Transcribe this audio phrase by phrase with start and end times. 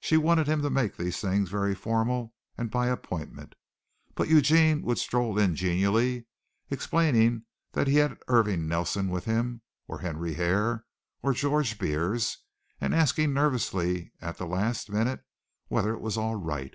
[0.00, 3.54] She wanted him to make these things very formal and by appointment,
[4.16, 6.26] but Eugene would stroll in genially,
[6.68, 10.84] explaining that he had Irving Nelson with him, or Henry Hare,
[11.22, 12.38] or George Beers,
[12.80, 15.24] and asking nervously at the last minute
[15.68, 16.74] whether it was all right.